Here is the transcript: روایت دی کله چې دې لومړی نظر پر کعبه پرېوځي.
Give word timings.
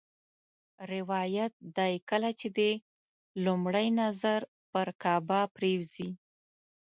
روایت 0.93 1.53
دی 1.77 1.93
کله 2.09 2.29
چې 2.39 2.47
دې 2.57 2.71
لومړی 3.45 3.87
نظر 4.01 4.39
پر 4.71 4.87
کعبه 5.01 5.39
پرېوځي. 5.55 6.09